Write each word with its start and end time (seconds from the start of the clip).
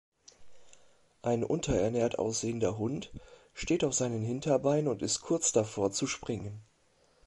Ein 1.21 1.43
unterernährt 1.43 2.17
aussehender 2.17 2.79
Hund 2.79 3.11
steht 3.53 3.83
auf 3.83 3.93
seinen 3.93 4.23
Hinterbeinen 4.23 4.87
und 4.87 5.03
ist 5.03 5.21
kurz 5.21 5.51
davor, 5.51 5.91
zu 5.91 6.07
springen. 6.07 6.63